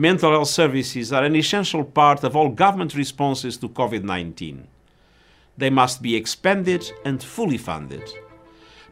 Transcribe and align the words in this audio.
mental 0.00 0.32
health 0.32 0.48
services 0.48 1.12
are 1.12 1.24
an 1.24 1.36
essential 1.36 1.84
part 1.84 2.24
of 2.24 2.34
all 2.34 2.48
government 2.48 2.94
responses 2.94 3.58
to 3.58 3.68
COVID 3.68 4.02
19. 4.02 4.66
They 5.58 5.68
must 5.68 6.00
be 6.00 6.16
expanded 6.16 6.90
and 7.04 7.22
fully 7.22 7.58
funded. 7.58 8.02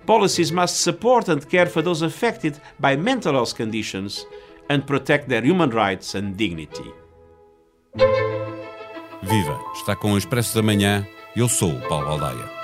Policies 0.05 0.53
must 0.53 0.83
support 0.83 1.29
and 1.29 1.49
care 1.49 1.67
for 1.67 1.81
those 1.83 2.03
affected 2.03 2.61
by 2.79 2.95
mental 2.97 3.33
health 3.33 3.55
conditions 3.55 4.27
and 4.69 4.87
protect 4.87 5.29
their 5.31 5.43
human 5.43 5.71
rights 5.71 6.15
and 6.15 6.37
dignity. 6.37 6.93
Viva! 9.23 9.59
Está 9.75 9.97
com 9.97 10.13
o 10.13 10.19
Expresso 10.19 10.55
da 10.55 10.63
Manhã. 10.63 11.07
Eu 11.35 11.49
sou 11.49 11.73
o 11.73 11.81
Paulo 11.89 12.07
Baldaia. 12.07 12.59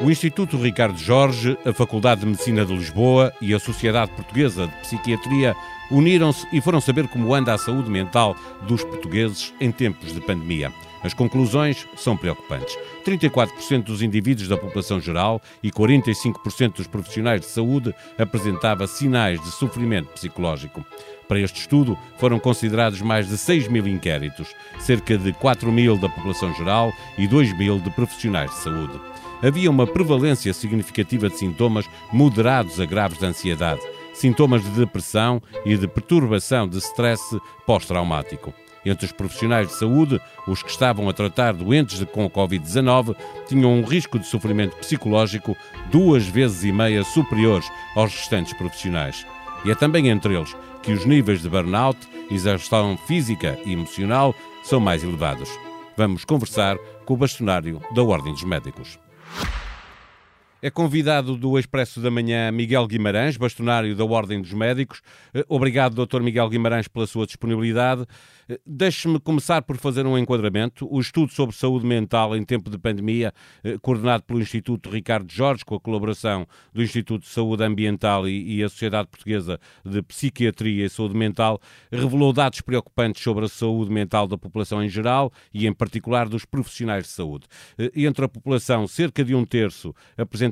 O 0.00 0.10
Instituto 0.10 0.56
Ricardo 0.56 0.98
Jorge, 0.98 1.56
a 1.64 1.72
Faculdade 1.72 2.20
de 2.20 2.26
Medicina 2.26 2.64
de 2.64 2.74
Lisboa 2.74 3.32
e 3.40 3.54
a 3.54 3.58
Sociedade 3.58 4.12
Portuguesa 4.12 4.66
de 4.66 4.74
Psiquiatria 4.82 5.56
uniram-se 5.90 6.46
e 6.52 6.60
foram 6.60 6.80
saber 6.80 7.08
como 7.08 7.34
anda 7.34 7.52
a 7.52 7.58
saúde 7.58 7.90
mental 7.90 8.36
dos 8.62 8.82
portugueses 8.84 9.52
em 9.60 9.70
tempos 9.70 10.12
de 10.12 10.20
pandemia. 10.20 10.72
As 11.02 11.12
conclusões 11.12 11.86
são 11.96 12.16
preocupantes. 12.16 12.74
34% 13.04 13.82
dos 13.82 14.00
indivíduos 14.00 14.48
da 14.48 14.56
população 14.56 14.98
geral 14.98 15.40
e 15.62 15.70
45% 15.70 16.76
dos 16.76 16.86
profissionais 16.86 17.42
de 17.42 17.46
saúde 17.46 17.94
apresentava 18.18 18.86
sinais 18.86 19.38
de 19.42 19.50
sofrimento 19.50 20.08
psicológico. 20.14 20.82
Para 21.28 21.40
este 21.40 21.60
estudo 21.60 21.98
foram 22.16 22.38
considerados 22.38 23.02
mais 23.02 23.28
de 23.28 23.36
6 23.36 23.68
mil 23.68 23.86
inquéritos, 23.86 24.48
cerca 24.78 25.18
de 25.18 25.34
4 25.34 25.70
mil 25.70 25.98
da 25.98 26.08
população 26.08 26.54
geral 26.54 26.90
e 27.18 27.26
2 27.28 27.56
mil 27.58 27.78
de 27.78 27.90
profissionais 27.90 28.50
de 28.50 28.56
saúde 28.56 28.98
havia 29.46 29.70
uma 29.70 29.86
prevalência 29.86 30.54
significativa 30.54 31.28
de 31.28 31.36
sintomas 31.36 31.88
moderados 32.10 32.80
a 32.80 32.86
graves 32.86 33.18
de 33.18 33.26
ansiedade, 33.26 33.80
sintomas 34.14 34.62
de 34.62 34.70
depressão 34.70 35.42
e 35.64 35.76
de 35.76 35.86
perturbação 35.86 36.66
de 36.66 36.78
stress 36.78 37.38
pós-traumático. 37.66 38.54
Entre 38.84 39.06
os 39.06 39.12
profissionais 39.12 39.68
de 39.68 39.74
saúde, 39.74 40.20
os 40.46 40.62
que 40.62 40.70
estavam 40.70 41.08
a 41.08 41.12
tratar 41.12 41.54
doentes 41.54 42.04
com 42.12 42.28
Covid-19 42.28 43.16
tinham 43.48 43.72
um 43.72 43.82
risco 43.82 44.18
de 44.18 44.26
sofrimento 44.26 44.76
psicológico 44.76 45.56
duas 45.90 46.26
vezes 46.26 46.64
e 46.64 46.72
meia 46.72 47.02
superiores 47.02 47.70
aos 47.96 48.14
restantes 48.14 48.52
profissionais. 48.52 49.26
E 49.64 49.70
é 49.70 49.74
também 49.74 50.08
entre 50.08 50.34
eles 50.34 50.54
que 50.82 50.92
os 50.92 51.06
níveis 51.06 51.40
de 51.40 51.48
burnout, 51.48 51.98
exaustão 52.30 52.98
física 53.06 53.58
e 53.64 53.72
emocional 53.72 54.34
são 54.62 54.78
mais 54.78 55.02
elevados. 55.02 55.48
Vamos 55.96 56.24
conversar 56.24 56.76
com 57.06 57.14
o 57.14 57.16
bastonário 57.16 57.80
da 57.94 58.02
Ordem 58.02 58.32
dos 58.32 58.44
Médicos. 58.44 58.98
É 60.64 60.70
convidado 60.70 61.36
do 61.36 61.58
Expresso 61.58 62.00
da 62.00 62.10
Manhã 62.10 62.50
Miguel 62.50 62.86
Guimarães, 62.86 63.36
bastonário 63.36 63.94
da 63.94 64.02
Ordem 64.02 64.40
dos 64.40 64.54
Médicos. 64.54 65.02
Eh, 65.34 65.44
obrigado, 65.46 66.06
Dr. 66.06 66.22
Miguel 66.22 66.48
Guimarães, 66.48 66.88
pela 66.88 67.06
sua 67.06 67.26
disponibilidade. 67.26 68.06
Eh, 68.48 68.58
deixe-me 68.64 69.20
começar 69.20 69.60
por 69.60 69.76
fazer 69.76 70.06
um 70.06 70.16
enquadramento. 70.16 70.88
O 70.90 70.98
estudo 70.98 71.34
sobre 71.34 71.54
saúde 71.54 71.84
mental 71.84 72.34
em 72.34 72.42
tempo 72.42 72.70
de 72.70 72.78
pandemia, 72.78 73.34
eh, 73.62 73.76
coordenado 73.82 74.22
pelo 74.22 74.40
Instituto 74.40 74.88
Ricardo 74.88 75.30
Jorge, 75.30 75.66
com 75.66 75.74
a 75.74 75.80
colaboração 75.80 76.46
do 76.72 76.82
Instituto 76.82 77.24
de 77.24 77.28
Saúde 77.28 77.62
Ambiental 77.62 78.26
e, 78.26 78.64
a 78.64 78.68
Sociedade 78.70 79.08
Portuguesa 79.08 79.60
de 79.84 80.00
Psiquiatria 80.00 80.86
e 80.86 80.88
Saúde 80.88 81.14
Mental, 81.14 81.60
revelou 81.92 82.32
dados 82.32 82.62
preocupantes 82.62 83.22
sobre 83.22 83.44
a 83.44 83.48
saúde 83.48 83.92
mental 83.92 84.26
da 84.26 84.38
população 84.38 84.82
em 84.82 84.88
geral 84.88 85.30
e, 85.52 85.66
em 85.66 85.74
particular, 85.74 86.26
dos 86.26 86.46
profissionais 86.46 87.04
de 87.04 87.10
saúde. 87.10 87.44
Entre 87.94 88.24
a 88.24 88.28
população, 88.28 88.88
cerca 88.88 89.22
de 89.22 89.34
um 89.34 89.44
terço 89.44 89.94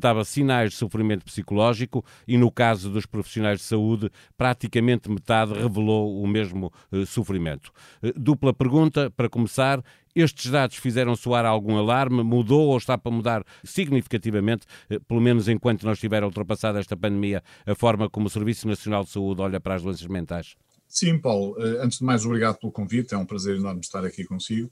apresentava 0.02 0.24
sinais 0.24 0.72
de 0.72 0.76
sofrimento 0.76 1.24
psicológico 1.24 2.04
e, 2.26 2.36
no 2.36 2.50
caso 2.50 2.90
dos 2.90 3.06
profissionais 3.06 3.60
de 3.60 3.64
saúde, 3.64 4.10
praticamente 4.36 5.08
metade 5.08 5.54
revelou 5.54 6.20
o 6.20 6.26
mesmo 6.26 6.72
sofrimento. 7.06 7.70
Eh, 8.02 8.12
dupla 8.16 8.52
pergunta, 8.52 9.10
para 9.10 9.28
começar. 9.28 9.82
Estes 10.14 10.50
dados 10.50 10.76
fizeram 10.76 11.16
soar 11.16 11.46
algum 11.46 11.78
alarme? 11.78 12.22
Mudou 12.22 12.68
ou 12.68 12.76
está 12.76 12.98
para 12.98 13.12
mudar 13.12 13.44
significativamente, 13.64 14.66
eh, 14.90 14.98
pelo 14.98 15.20
menos 15.20 15.48
enquanto 15.48 15.84
não 15.84 15.92
estiver 15.92 16.24
ultrapassada 16.24 16.80
esta 16.80 16.96
pandemia, 16.96 17.42
a 17.64 17.74
forma 17.74 18.10
como 18.10 18.26
o 18.26 18.30
Serviço 18.30 18.66
Nacional 18.66 19.04
de 19.04 19.10
Saúde 19.10 19.40
olha 19.40 19.60
para 19.60 19.76
as 19.76 19.82
doenças 19.82 20.06
mentais? 20.06 20.56
Sim, 20.88 21.18
Paulo. 21.18 21.54
Eh, 21.58 21.84
antes 21.84 21.98
de 21.98 22.04
mais, 22.04 22.26
obrigado 22.26 22.58
pelo 22.58 22.72
convite. 22.72 23.14
É 23.14 23.18
um 23.18 23.24
prazer 23.24 23.56
enorme 23.56 23.80
estar 23.80 24.04
aqui 24.04 24.24
consigo. 24.24 24.70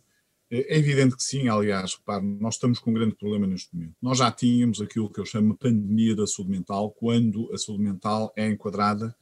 É 0.52 0.76
evidente 0.76 1.14
que 1.14 1.22
sim, 1.22 1.48
aliás, 1.48 1.94
repare, 1.94 2.24
nós 2.24 2.54
estamos 2.54 2.80
com 2.80 2.90
um 2.90 2.94
grande 2.94 3.14
problema 3.14 3.46
neste 3.46 3.72
momento. 3.72 3.94
Nós 4.02 4.18
já 4.18 4.32
tínhamos 4.32 4.80
aquilo 4.80 5.08
que 5.08 5.20
eu 5.20 5.24
chamo 5.24 5.52
de 5.52 5.58
pandemia 5.60 6.16
da 6.16 6.26
saúde 6.26 6.50
mental, 6.50 6.90
quando 6.90 7.48
a 7.54 7.56
saúde 7.56 7.84
mental 7.84 8.32
é 8.34 8.48
enquadrada 8.48 9.14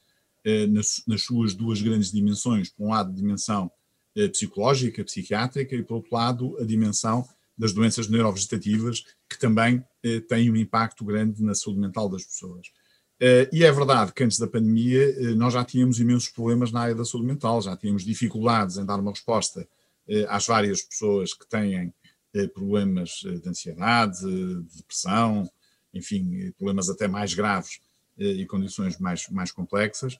eh, 0.42 0.66
nas, 0.66 1.02
nas, 1.06 1.22
suas 1.22 1.54
duas 1.54 1.82
grandes 1.82 2.10
dimensões. 2.10 2.70
Por 2.70 2.86
um 2.86 2.88
lado, 2.88 3.10
a 3.10 3.14
dimensão 3.14 3.70
eh, 4.16 4.28
psicológica, 4.28 5.04
psiquiátrica, 5.04 5.76
e 5.76 5.82
por 5.82 5.96
outro 5.96 6.14
lado, 6.14 6.56
a 6.58 6.64
dimensão 6.64 7.28
das 7.58 7.74
doenças 7.74 8.08
neurovegetativas, 8.08 9.04
que 9.28 9.38
também 9.38 9.84
eh, 10.02 10.20
têm 10.20 10.50
um 10.50 10.56
impacto 10.56 11.04
grande 11.04 11.42
na 11.42 11.54
saúde 11.54 11.78
mental 11.78 12.08
das 12.08 12.24
pessoas. 12.24 12.68
Uh, 13.20 13.50
e 13.52 13.64
é 13.64 13.72
verdade 13.72 14.12
que 14.12 14.22
antes 14.22 14.38
da 14.38 14.46
pandemia 14.46 15.12
uh, 15.18 15.34
nós 15.34 15.52
já 15.52 15.64
tínhamos 15.64 15.98
imensos 15.98 16.28
problemas 16.28 16.70
na 16.70 16.82
área 16.82 16.94
da 16.94 17.04
saúde 17.04 17.26
mental, 17.26 17.60
já 17.60 17.76
tínhamos 17.76 18.04
dificuldades 18.04 18.76
em 18.76 18.86
dar 18.86 19.00
uma 19.00 19.10
resposta 19.10 19.66
às 20.28 20.46
várias 20.46 20.82
pessoas 20.82 21.34
que 21.34 21.46
têm 21.48 21.92
problemas 22.54 23.20
de 23.22 23.48
ansiedade, 23.48 24.20
de 24.20 24.76
depressão, 24.76 25.50
enfim, 25.92 26.52
problemas 26.52 26.88
até 26.88 27.08
mais 27.08 27.34
graves 27.34 27.80
e 28.16 28.44
condições 28.46 28.98
mais, 28.98 29.28
mais 29.28 29.50
complexas. 29.50 30.18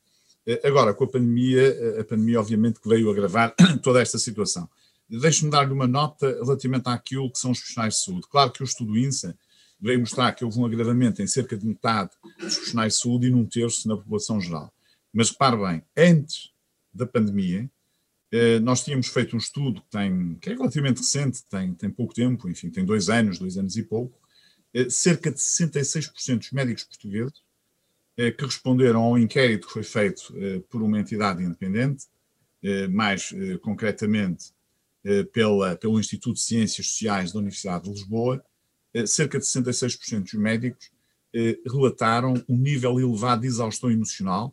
Eh, 0.48 0.66
agora, 0.66 0.94
com 0.94 1.04
a 1.04 1.08
pandemia, 1.08 1.62
eh, 1.62 2.00
a 2.00 2.04
pandemia 2.04 2.40
obviamente 2.40 2.80
que 2.80 2.88
veio 2.88 3.10
agravar 3.10 3.54
toda 3.82 4.00
esta 4.00 4.18
situação. 4.18 4.66
Deixe-me 5.06 5.50
dar-lhe 5.50 5.72
uma 5.72 5.86
nota 5.86 6.26
relativamente 6.42 6.88
àquilo 6.88 7.30
que 7.30 7.38
são 7.38 7.50
os 7.50 7.58
profissionais 7.58 7.94
de 7.94 8.04
saúde. 8.04 8.26
Claro 8.30 8.50
que 8.50 8.62
o 8.62 8.64
estudo 8.64 8.96
INSA 8.96 9.36
veio 9.78 10.00
mostrar 10.00 10.32
que 10.32 10.44
houve 10.44 10.58
um 10.58 10.64
agravamento 10.64 11.20
em 11.20 11.26
cerca 11.26 11.56
de 11.56 11.66
metade 11.66 12.10
dos 12.38 12.54
profissionais 12.54 12.94
de 12.94 13.00
saúde 13.00 13.26
e 13.26 13.30
num 13.30 13.44
terço 13.44 13.86
na 13.86 13.96
população 13.96 14.40
geral. 14.40 14.72
Mas 15.12 15.30
repare 15.30 15.56
bem, 15.56 15.82
antes 15.96 16.50
da 16.94 17.06
pandemia, 17.06 17.62
eh, 17.62 17.70
nós 18.62 18.84
tínhamos 18.84 19.08
feito 19.08 19.34
um 19.34 19.38
estudo 19.38 19.80
que, 19.80 19.90
tem, 19.90 20.34
que 20.34 20.50
é 20.50 20.54
relativamente 20.54 20.98
recente, 20.98 21.44
tem, 21.48 21.72
tem 21.74 21.90
pouco 21.90 22.12
tempo, 22.12 22.48
enfim, 22.48 22.70
tem 22.70 22.84
dois 22.84 23.08
anos, 23.08 23.38
dois 23.38 23.56
anos 23.56 23.76
e 23.76 23.82
pouco, 23.82 24.20
cerca 24.90 25.30
de 25.30 25.38
66% 25.38 26.38
dos 26.38 26.52
médicos 26.52 26.84
portugueses 26.84 27.42
eh, 28.18 28.32
que 28.32 28.44
responderam 28.44 29.00
ao 29.00 29.16
inquérito 29.16 29.68
que 29.68 29.72
foi 29.74 29.84
feito 29.84 30.34
eh, 30.36 30.60
por 30.68 30.82
uma 30.82 30.98
entidade 30.98 31.40
independente, 31.40 32.06
eh, 32.64 32.88
mais 32.88 33.32
concretamente 33.62 34.52
pela, 35.32 35.76
pelo 35.76 35.98
Instituto 35.98 36.34
de 36.34 36.42
Ciências 36.42 36.88
Sociais 36.88 37.32
da 37.32 37.38
Universidade 37.38 37.84
de 37.84 37.90
Lisboa, 37.90 38.44
cerca 39.06 39.38
de 39.38 39.44
66% 39.46 40.22
dos 40.22 40.34
médicos 40.34 40.90
relataram 41.64 42.34
um 42.48 42.58
nível 42.58 42.98
elevado 43.00 43.42
de 43.42 43.46
exaustão 43.46 43.90
emocional, 43.90 44.52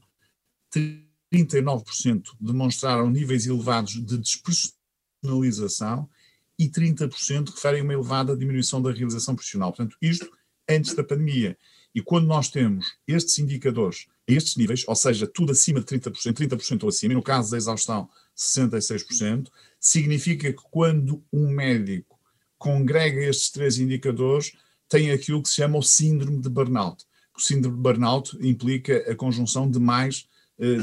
39% 1.35 2.23
demonstraram 2.39 3.09
níveis 3.09 3.45
elevados 3.45 3.93
de 3.93 4.17
despersonalização 4.17 6.09
e 6.57 6.69
30% 6.69 7.49
referem 7.49 7.81
uma 7.81 7.93
elevada 7.93 8.35
diminuição 8.35 8.81
da 8.81 8.91
realização 8.91 9.35
profissional. 9.35 9.71
Portanto, 9.73 9.97
isto 10.01 10.29
antes 10.69 10.93
da 10.93 11.03
pandemia. 11.03 11.57
E 11.93 12.01
quando 12.01 12.27
nós 12.27 12.49
temos 12.49 12.85
estes 13.07 13.39
indicadores 13.39 14.07
a 14.27 14.33
estes 14.33 14.55
níveis, 14.55 14.83
ou 14.87 14.95
seja, 14.95 15.27
tudo 15.27 15.51
acima 15.51 15.79
de 15.79 15.85
30%, 15.85 16.33
30% 16.33 16.83
ou 16.83 16.89
acima, 16.89 17.13
e 17.13 17.15
no 17.15 17.23
caso 17.23 17.51
da 17.51 17.57
exaustão, 17.57 18.09
66%, 18.35 19.49
significa 19.79 20.51
que 20.51 20.63
quando 20.71 21.23
um 21.31 21.47
médico 21.49 22.19
congrega 22.57 23.21
estes 23.21 23.49
três 23.51 23.77
indicadores, 23.77 24.53
tem 24.89 25.11
aquilo 25.11 25.41
que 25.41 25.49
se 25.49 25.55
chama 25.55 25.77
o 25.77 25.83
síndrome 25.83 26.41
de 26.41 26.49
burnout. 26.49 27.05
O 27.37 27.41
síndrome 27.41 27.77
de 27.77 27.83
burnout 27.83 28.37
implica 28.41 28.97
a 29.11 29.15
conjunção 29.15 29.69
de 29.69 29.79
mais 29.79 30.27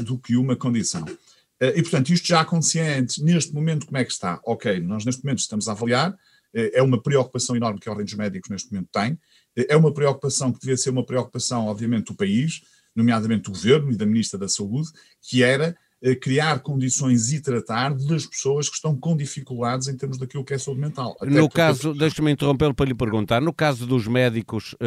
do 0.05 0.17
que 0.17 0.35
uma 0.35 0.55
condição. 0.55 1.03
Uh, 1.03 1.71
e, 1.75 1.81
portanto, 1.81 2.09
isto 2.09 2.27
já 2.27 2.41
acontecia 2.41 2.97
antes. 2.97 3.19
Neste 3.19 3.53
momento, 3.53 3.85
como 3.85 3.97
é 3.97 4.03
que 4.03 4.11
está? 4.11 4.39
Ok, 4.45 4.79
nós 4.81 5.05
neste 5.05 5.23
momento 5.23 5.39
estamos 5.39 5.67
a 5.67 5.71
avaliar, 5.71 6.11
uh, 6.11 6.15
é 6.53 6.81
uma 6.81 7.01
preocupação 7.01 7.55
enorme 7.55 7.79
que 7.79 7.87
a 7.87 7.91
Ordem 7.91 8.05
dos 8.05 8.15
Médicos 8.15 8.49
neste 8.49 8.71
momento 8.71 8.89
tem, 8.91 9.17
é 9.55 9.77
uma 9.77 9.93
preocupação 9.93 10.51
que 10.51 10.59
devia 10.59 10.75
ser 10.75 10.89
uma 10.89 11.05
preocupação, 11.05 11.67
obviamente, 11.67 12.07
do 12.07 12.15
país, 12.15 12.61
nomeadamente 12.95 13.43
do 13.43 13.51
governo 13.51 13.91
e 13.91 13.95
da 13.95 14.05
Ministra 14.05 14.37
da 14.37 14.47
Saúde, 14.47 14.89
que 15.21 15.43
era 15.43 15.69
eh, 15.69 15.75
criar 16.19 16.59
condições 16.59 17.31
e 17.31 17.39
tratar 17.39 17.93
das 17.93 18.25
pessoas 18.25 18.67
que 18.67 18.75
estão 18.75 18.95
com 18.95 19.15
dificuldades 19.15 19.87
em 19.87 19.95
termos 19.95 20.17
daquilo 20.17 20.43
que 20.43 20.53
é 20.53 20.57
saúde 20.57 20.81
mental. 20.81 21.15
Até 21.21 21.31
no 21.31 21.49
caso, 21.49 21.89
porque... 21.89 21.99
deixe-me 21.99 22.31
interrompê-lo 22.31 22.73
para 22.73 22.85
lhe 22.85 22.93
perguntar, 22.93 23.41
no 23.41 23.53
caso 23.53 23.87
dos 23.87 24.07
médicos 24.07 24.73
uh, 24.73 24.77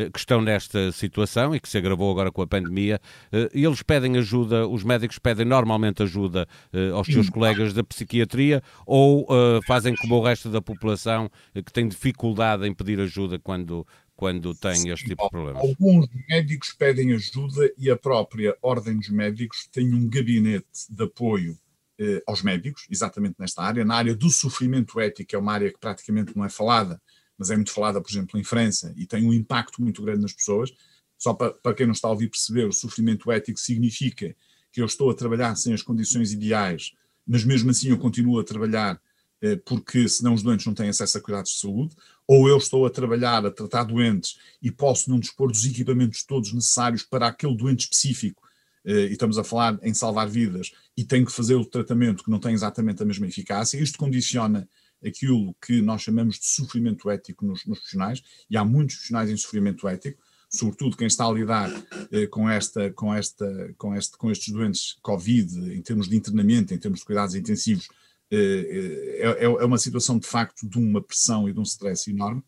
uh, 0.00 0.10
que 0.10 0.18
estão 0.18 0.40
nesta 0.40 0.90
situação 0.92 1.54
e 1.54 1.60
que 1.60 1.68
se 1.68 1.76
agravou 1.76 2.10
agora 2.10 2.32
com 2.32 2.40
a 2.40 2.46
pandemia, 2.46 3.00
uh, 3.32 3.48
eles 3.52 3.82
pedem 3.82 4.16
ajuda, 4.16 4.66
os 4.66 4.82
médicos 4.82 5.18
pedem 5.18 5.44
normalmente 5.44 6.02
ajuda 6.02 6.46
aos 6.94 7.06
seus 7.06 7.28
colegas 7.28 7.72
da 7.72 7.82
psiquiatria 7.82 8.62
ou 8.86 9.26
fazem 9.66 9.94
como 9.96 10.16
o 10.16 10.22
resto 10.22 10.48
da 10.48 10.60
população 10.60 11.30
que 11.54 11.72
tem 11.72 11.88
dificuldade 11.88 12.66
em 12.66 12.72
pedir 12.72 13.00
ajuda 13.00 13.38
quando 13.38 13.86
quando 14.18 14.52
tem 14.52 14.90
este 14.90 15.10
tipo 15.10 15.22
de 15.22 15.30
problemas? 15.30 15.62
Alguns 15.62 16.08
médicos 16.28 16.72
pedem 16.72 17.12
ajuda 17.12 17.72
e 17.78 17.88
a 17.88 17.96
própria 17.96 18.58
Ordem 18.60 18.98
dos 18.98 19.10
Médicos 19.10 19.68
tem 19.70 19.94
um 19.94 20.08
gabinete 20.08 20.66
de 20.90 21.04
apoio 21.04 21.56
eh, 22.00 22.20
aos 22.26 22.42
médicos, 22.42 22.84
exatamente 22.90 23.36
nesta 23.38 23.62
área, 23.62 23.84
na 23.84 23.94
área 23.94 24.16
do 24.16 24.28
sofrimento 24.28 24.98
ético, 24.98 25.36
é 25.36 25.38
uma 25.38 25.52
área 25.52 25.72
que 25.72 25.78
praticamente 25.78 26.36
não 26.36 26.44
é 26.44 26.48
falada, 26.48 27.00
mas 27.38 27.48
é 27.52 27.54
muito 27.54 27.70
falada, 27.70 28.02
por 28.02 28.10
exemplo, 28.10 28.40
em 28.40 28.42
França, 28.42 28.92
e 28.96 29.06
tem 29.06 29.24
um 29.24 29.32
impacto 29.32 29.80
muito 29.80 30.02
grande 30.02 30.22
nas 30.22 30.32
pessoas. 30.32 30.72
Só 31.16 31.32
para, 31.32 31.52
para 31.52 31.74
quem 31.74 31.86
não 31.86 31.92
está 31.92 32.08
a 32.08 32.10
ouvir 32.10 32.28
perceber, 32.28 32.64
o 32.64 32.72
sofrimento 32.72 33.30
ético 33.30 33.60
significa 33.60 34.34
que 34.72 34.82
eu 34.82 34.86
estou 34.86 35.10
a 35.10 35.14
trabalhar 35.14 35.54
sem 35.54 35.72
as 35.72 35.82
condições 35.82 36.32
ideais, 36.32 36.90
mas 37.24 37.44
mesmo 37.44 37.70
assim 37.70 37.90
eu 37.90 37.98
continuo 37.98 38.40
a 38.40 38.44
trabalhar 38.44 39.00
eh, 39.40 39.54
porque 39.64 40.08
senão 40.08 40.34
os 40.34 40.42
doentes 40.42 40.66
não 40.66 40.74
têm 40.74 40.88
acesso 40.88 41.18
a 41.18 41.20
cuidados 41.20 41.52
de 41.52 41.60
saúde, 41.60 41.94
ou 42.28 42.46
eu 42.46 42.58
estou 42.58 42.84
a 42.84 42.90
trabalhar, 42.90 43.46
a 43.46 43.50
tratar 43.50 43.84
doentes 43.84 44.38
e 44.60 44.70
posso 44.70 45.08
não 45.08 45.18
dispor 45.18 45.50
dos 45.50 45.64
equipamentos 45.64 46.22
todos 46.22 46.52
necessários 46.52 47.02
para 47.02 47.26
aquele 47.26 47.56
doente 47.56 47.84
específico, 47.84 48.46
eh, 48.84 49.06
e 49.06 49.12
estamos 49.12 49.38
a 49.38 49.44
falar 49.44 49.78
em 49.82 49.94
salvar 49.94 50.28
vidas, 50.28 50.70
e 50.94 51.04
tenho 51.04 51.24
que 51.24 51.32
fazer 51.32 51.54
o 51.54 51.64
tratamento 51.64 52.22
que 52.22 52.30
não 52.30 52.38
tem 52.38 52.52
exatamente 52.52 53.02
a 53.02 53.06
mesma 53.06 53.26
eficácia, 53.26 53.80
isto 53.80 53.98
condiciona 53.98 54.68
aquilo 55.02 55.56
que 55.64 55.80
nós 55.80 56.02
chamamos 56.02 56.38
de 56.38 56.46
sofrimento 56.46 57.08
ético 57.08 57.46
nos, 57.46 57.64
nos 57.64 57.78
profissionais, 57.78 58.22
e 58.50 58.58
há 58.58 58.64
muitos 58.64 58.96
profissionais 58.96 59.30
em 59.30 59.36
sofrimento 59.36 59.88
ético, 59.88 60.22
sobretudo 60.50 60.98
quem 60.98 61.06
está 61.06 61.24
a 61.26 61.32
lidar 61.32 61.70
eh, 62.12 62.26
com, 62.26 62.48
esta, 62.48 62.90
com, 62.90 63.14
esta, 63.14 63.74
com, 63.78 63.94
este, 63.94 64.18
com 64.18 64.30
estes 64.30 64.52
doentes 64.52 64.98
Covid, 65.00 65.74
em 65.74 65.80
termos 65.80 66.10
de 66.10 66.16
internamento, 66.16 66.74
em 66.74 66.78
termos 66.78 67.00
de 67.00 67.06
cuidados 67.06 67.34
intensivos, 67.34 67.88
é, 68.30 69.36
é, 69.40 69.44
é 69.44 69.64
uma 69.64 69.78
situação 69.78 70.18
de 70.18 70.26
facto 70.26 70.68
de 70.68 70.78
uma 70.78 71.02
pressão 71.02 71.48
e 71.48 71.52
de 71.52 71.58
um 71.58 71.62
stress 71.62 72.10
enorme. 72.10 72.42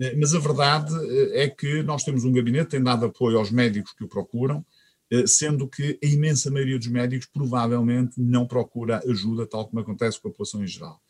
Eh, 0.00 0.14
mas 0.16 0.34
a 0.34 0.38
verdade 0.38 0.94
eh, 0.94 1.44
é 1.44 1.48
que 1.48 1.82
nós 1.82 2.04
temos 2.04 2.24
um 2.24 2.32
gabinete, 2.32 2.70
tem 2.70 2.82
dado 2.82 3.06
apoio 3.06 3.38
aos 3.38 3.50
médicos 3.50 3.92
que 3.92 4.04
o 4.04 4.08
procuram, 4.08 4.64
eh, 5.10 5.26
sendo 5.26 5.68
que 5.68 5.98
a 6.02 6.06
imensa 6.06 6.50
maioria 6.50 6.78
dos 6.78 6.88
médicos 6.88 7.26
provavelmente 7.26 8.20
não 8.20 8.46
procura 8.46 9.02
ajuda, 9.08 9.46
tal 9.46 9.66
como 9.66 9.80
acontece 9.80 10.20
com 10.20 10.28
a 10.28 10.30
população 10.30 10.62
em 10.62 10.66
geral. 10.66 11.00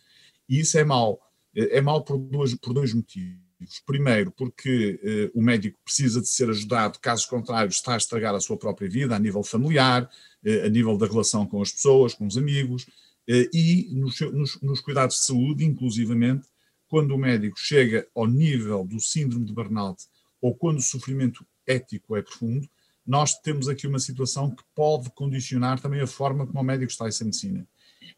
E 0.49 0.61
isso 0.61 0.79
é 0.79 0.85
mau. 0.85 1.21
É 1.55 1.81
mau 1.81 2.05
por, 2.05 2.19
dois, 2.19 2.55
por 2.55 2.75
dois 2.75 2.93
motivos. 2.93 3.47
Primeiro, 3.87 4.31
porque 4.31 5.01
eh, 5.03 5.31
o 5.35 5.41
médico 5.41 5.79
precisa 5.83 6.21
de 6.21 6.29
ser 6.29 6.51
ajudado, 6.51 6.99
caso 7.01 7.27
contrário, 7.29 7.71
está 7.71 7.95
a 7.95 7.97
estragar 7.97 8.35
a 8.35 8.41
sua 8.41 8.59
própria 8.59 8.89
vida 8.89 9.17
a 9.17 9.19
nível 9.19 9.43
familiar, 9.43 10.09
eh, 10.45 10.67
a 10.67 10.69
nível 10.69 10.99
da 10.99 11.07
relação 11.07 11.47
com 11.47 11.63
as 11.63 11.73
pessoas, 11.73 12.13
com 12.13 12.27
os 12.27 12.37
amigos, 12.37 12.87
eh, 12.87 12.91
e 13.29 13.89
nos, 13.93 14.21
nos, 14.21 14.61
nos, 14.63 14.81
cuidados 14.81 15.17
de 15.17 15.27
saúde, 15.27 15.65
inclusivamente, 15.65 16.47
quando 16.89 17.13
o 17.13 17.19
médico 17.19 17.59
chega 17.59 18.07
ao 18.15 18.27
nível 18.27 18.85
do 18.85 19.01
síndrome 19.01 19.45
de 19.45 19.53
burnout 19.53 20.05
ou 20.41 20.55
quando 20.55 20.79
o 20.79 20.83
sofrimento 20.83 21.45
ético 21.67 22.17
é 22.17 22.23
profundo, 22.23 22.69
nós 23.07 23.39
temos 23.41 23.69
aqui 23.69 23.87
uma 23.87 23.99
situação 23.99 24.51
que 24.51 24.63
pode 24.75 25.11
condicionar 25.11 25.81
também 25.81 26.01
a 26.01 26.07
forma 26.07 26.47
como 26.47 26.61
o 26.61 26.65
médico 26.65 26.91
está 26.91 27.05
a 27.05 27.09
essa 27.09 27.25
medicina. 27.25 27.67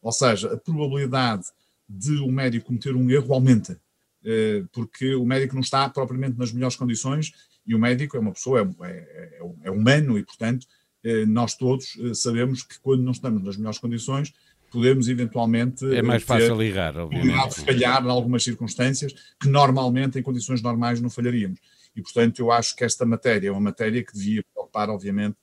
Ou 0.01 0.13
seja, 0.13 0.53
a 0.53 0.57
probabilidade 0.57 1.45
de 1.89 2.17
o 2.19 2.27
um 2.27 2.33
médico 2.33 2.67
cometer 2.67 2.95
um 2.95 3.11
erro 3.11 3.35
aumenta, 3.35 3.81
eh, 4.25 4.65
porque 4.73 5.15
o 5.15 5.25
médico 5.25 5.55
não 5.55 5.61
está 5.61 5.89
propriamente 5.89 6.39
nas 6.39 6.53
melhores 6.53 6.77
condições 6.77 7.33
e 7.67 7.75
o 7.75 7.79
médico 7.79 8.17
é 8.17 8.21
uma 8.21 8.33
pessoa, 8.33 8.61
é, 8.61 8.87
é, 8.87 9.39
é, 9.41 9.41
é 9.65 9.71
humano 9.71 10.19
e, 10.19 10.25
portanto, 10.25 10.67
eh, 11.05 11.25
nós 11.27 11.55
todos 11.55 11.97
eh, 12.01 12.15
sabemos 12.15 12.63
que 12.63 12.79
quando 12.81 13.03
não 13.03 13.13
estamos 13.13 13.43
nas 13.43 13.57
melhores 13.57 13.79
condições, 13.79 14.33
podemos 14.71 15.09
eventualmente. 15.09 15.85
É 15.95 16.03
mais 16.03 16.23
fácil 16.23 16.57
ligar, 16.57 16.97
obviamente. 16.97 17.61
falhar 17.61 18.05
em 18.05 18.11
algumas 18.11 18.45
circunstâncias 18.45 19.13
que 19.41 19.49
normalmente, 19.49 20.19
em 20.19 20.23
condições 20.23 20.63
normais, 20.63 21.01
não 21.01 21.11
falharíamos. 21.11 21.61
E, 21.95 22.03
portanto, 22.03 22.39
eu 22.39 22.53
acho 22.53 22.77
que 22.77 22.85
esta 22.85 23.05
matéria 23.05 23.49
é 23.49 23.51
uma 23.51 23.61
matéria 23.61 24.05
que 24.05 24.13
devia 24.13 24.45
preocupar, 24.53 24.91
obviamente, 24.91 25.37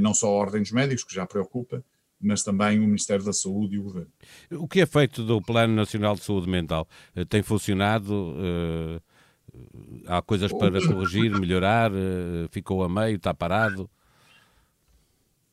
não 0.00 0.12
só 0.12 0.26
a 0.26 0.30
Ordem 0.30 0.62
dos 0.62 0.72
Médicos, 0.72 1.04
que 1.04 1.14
já 1.14 1.24
preocupa, 1.24 1.82
mas 2.20 2.42
também 2.42 2.78
o 2.78 2.82
Ministério 2.82 3.24
da 3.24 3.32
Saúde 3.32 3.76
e 3.76 3.78
o 3.78 3.82
Governo. 3.82 4.10
O 4.52 4.66
que 4.66 4.80
é 4.80 4.86
feito 4.86 5.22
do 5.22 5.40
Plano 5.40 5.74
Nacional 5.74 6.14
de 6.14 6.24
Saúde 6.24 6.48
Mental? 6.48 6.88
Eh, 7.14 7.24
tem 7.24 7.42
funcionado? 7.42 8.34
Eh, 8.38 9.00
há 10.06 10.20
coisas 10.22 10.52
para 10.52 10.80
corrigir, 10.80 11.30
melhorar? 11.38 11.92
Eh, 11.92 12.48
ficou 12.50 12.82
a 12.82 12.88
meio? 12.88 13.16
Está 13.16 13.34
parado? 13.34 13.88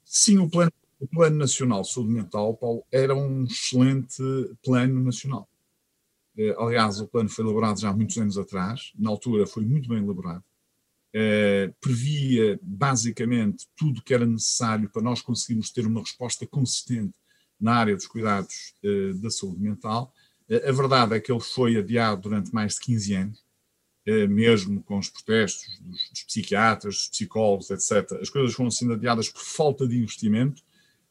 Sim, 0.03 0.39
o 0.39 0.49
Plano, 0.49 0.71
o 1.03 1.07
plano 1.07 1.37
Nacional 1.37 1.81
de 1.81 1.91
Saúde 1.91 2.11
Mental, 2.11 2.55
Paulo, 2.55 2.83
era 2.91 3.13
um 3.13 3.43
excelente 3.43 4.23
plano 4.63 5.03
nacional. 5.03 5.47
Aliás, 6.57 6.99
o 6.99 7.07
plano 7.07 7.29
foi 7.29 7.43
elaborado 7.43 7.79
já 7.79 7.89
há 7.89 7.93
muitos 7.93 8.17
anos 8.17 8.37
atrás, 8.37 8.91
na 8.97 9.09
altura 9.09 9.45
foi 9.45 9.65
muito 9.65 9.87
bem 9.89 9.99
elaborado 9.99 10.43
Uh, 11.15 11.71
previa 11.79 12.59
basicamente 12.59 13.67
tudo 13.77 14.01
que 14.01 14.15
era 14.15 14.25
necessário 14.25 14.89
para 14.89 15.03
nós 15.03 15.21
conseguirmos 15.21 15.69
ter 15.69 15.85
uma 15.85 15.99
resposta 15.99 16.47
consistente 16.47 17.13
na 17.59 17.75
área 17.75 17.95
dos 17.95 18.07
cuidados 18.07 18.73
uh, 18.83 19.13
da 19.19 19.29
saúde 19.29 19.61
mental. 19.61 20.11
A 20.49 20.71
verdade 20.71 21.15
é 21.15 21.19
que 21.19 21.31
ele 21.31 21.39
foi 21.39 21.77
adiado 21.77 22.23
durante 22.23 22.51
mais 22.51 22.73
de 22.73 22.81
15 22.81 23.13
anos, 23.13 23.43
mesmo 24.29 24.83
com 24.83 24.97
os 24.97 25.07
protestos 25.07 25.79
dos, 25.79 26.09
dos, 26.09 26.23
psiquiatras, 26.23 26.95
dos 26.95 27.07
psicólogos, 27.09 27.69
etc. 27.69 28.19
As 28.19 28.29
coisas 28.29 28.53
foram 28.53 28.69
sendo 28.69 28.93
adiadas 28.93 29.29
por 29.29 29.41
falta 29.41 29.87
de 29.87 29.97
investimento. 29.97 30.61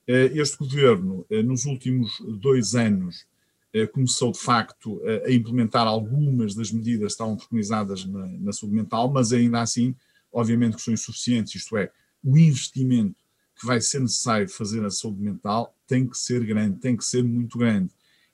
Este 0.07 0.59
governo, 0.59 1.25
nos 1.45 1.65
últimos 1.65 2.21
dois 2.41 2.75
anos, 2.75 3.25
eh, 3.73 3.87
começou 3.87 4.33
de 4.33 4.39
facto 4.39 5.01
a 5.27 5.31
implementar 5.31 5.87
algumas 5.87 6.55
das 6.55 6.71
medidas 6.71 7.07
que 7.07 7.13
estavam 7.13 7.37
preconizadas 7.37 8.05
na, 8.05 8.27
na 8.27 8.53
saúde 8.53 8.75
mental, 8.75 9.11
mas 9.11 9.33
ainda 9.33 9.61
assim, 9.61 9.95
obviamente 10.33 10.77
que 10.77 10.83
são 10.83 10.93
insuficientes, 10.93 11.55
isto 11.55 11.77
é, 11.77 11.91
o 12.23 12.37
investimento 12.37 13.17
que 13.59 13.67
vai 13.67 13.81
ser 13.81 14.01
necessário 14.01 14.49
fazer 14.49 14.81
na 14.81 14.91
saúde 14.91 15.21
mental 15.21 15.75
tem 15.87 16.07
que 16.07 16.17
ser 16.19 16.45
grande, 16.45 16.81
tem 16.81 16.97
que 16.97 17.05
ser 17.05 17.23
muito 17.23 17.59
grande. 17.59 17.91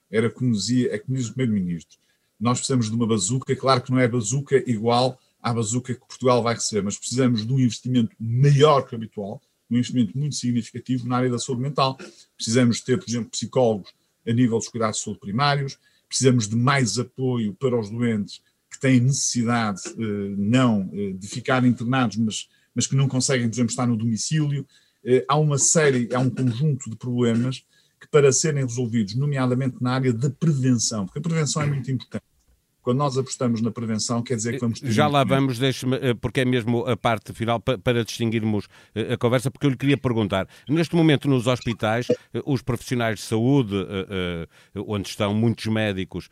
Era 0.09 0.29
como 0.29 0.51
dizia, 0.51 0.93
é 0.93 0.97
como 0.97 1.17
diz 1.17 1.27
o 1.27 1.33
Primeiro-Ministro, 1.33 1.99
nós 2.39 2.59
precisamos 2.59 2.89
de 2.89 2.95
uma 2.95 3.05
bazuca, 3.05 3.55
claro 3.55 3.81
que 3.81 3.91
não 3.91 3.99
é 3.99 4.07
bazuca 4.07 4.57
igual 4.69 5.19
à 5.41 5.53
bazuca 5.53 5.93
que 5.93 5.99
Portugal 5.99 6.41
vai 6.41 6.55
receber, 6.55 6.81
mas 6.81 6.97
precisamos 6.97 7.45
de 7.45 7.53
um 7.53 7.59
investimento 7.59 8.15
maior 8.19 8.81
que 8.81 8.93
o 8.93 8.97
habitual, 8.97 9.41
um 9.69 9.75
investimento 9.77 10.17
muito 10.17 10.35
significativo 10.35 11.07
na 11.07 11.17
área 11.17 11.29
da 11.29 11.39
saúde 11.39 11.61
mental. 11.61 11.97
Precisamos 12.35 12.81
ter, 12.81 12.97
por 12.97 13.07
exemplo, 13.07 13.29
psicólogos 13.29 13.93
a 14.27 14.33
nível 14.33 14.57
dos 14.57 14.67
cuidados 14.67 14.97
de 14.97 15.03
saúde 15.03 15.19
primários, 15.19 15.77
precisamos 16.07 16.47
de 16.47 16.55
mais 16.55 16.97
apoio 16.97 17.53
para 17.53 17.79
os 17.79 17.89
doentes 17.89 18.41
que 18.69 18.79
têm 18.79 18.99
necessidade 18.99 19.81
eh, 19.87 20.35
não 20.37 20.89
eh, 20.93 21.13
de 21.13 21.27
ficar 21.27 21.65
internados, 21.65 22.17
mas, 22.17 22.49
mas 22.73 22.85
que 22.85 22.95
não 22.95 23.07
conseguem, 23.07 23.47
por 23.47 23.55
exemplo, 23.55 23.71
estar 23.71 23.87
no 23.87 23.97
domicílio. 23.97 24.65
Eh, 25.03 25.25
há 25.27 25.37
uma 25.37 25.57
série, 25.57 26.09
há 26.13 26.19
um 26.19 26.29
conjunto 26.29 26.89
de 26.89 26.95
problemas 26.95 27.65
que, 27.99 28.07
para 28.07 28.31
serem 28.31 28.63
resolvidos, 28.63 29.15
nomeadamente 29.15 29.77
na 29.81 29.93
área 29.93 30.13
da 30.13 30.29
prevenção, 30.29 31.05
porque 31.05 31.19
a 31.19 31.21
prevenção 31.21 31.61
é 31.63 31.65
muito 31.65 31.91
importante 31.91 32.23
quando 32.89 32.97
nós 32.97 33.15
apostamos 33.19 33.61
na 33.61 33.69
prevenção, 33.69 34.23
quer 34.23 34.35
dizer 34.35 34.53
que 34.53 34.61
vamos 34.61 34.79
ter. 34.79 34.91
Já 34.91 35.07
lá 35.07 35.23
vamos, 35.23 35.59
deixe-me, 35.59 35.95
eh, 35.97 36.15
porque 36.15 36.39
é 36.39 36.45
mesmo 36.45 36.87
a 36.87 36.97
parte 36.97 37.31
final 37.33 37.59
para 37.59 38.03
distinguirmos 38.03 38.67
eh, 38.95 39.13
a 39.13 39.17
conversa, 39.17 39.51
porque 39.51 39.67
eu 39.67 39.69
lhe 39.69 39.77
queria 39.77 39.95
perguntar: 39.95 40.47
neste 40.67 40.95
momento 40.95 41.29
nos 41.29 41.45
hospitais, 41.45 42.07
eh, 42.09 42.41
os 42.47 42.63
profissionais 42.63 43.19
de 43.19 43.25
saúde, 43.25 43.75
onde 44.87 45.07
estão 45.07 45.35
muitos 45.35 45.67
médicos, 45.67 46.29